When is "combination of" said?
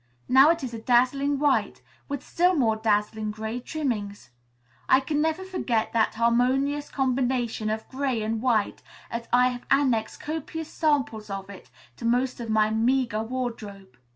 6.89-7.87